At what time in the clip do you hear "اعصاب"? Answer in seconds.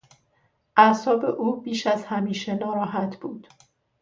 0.77-1.25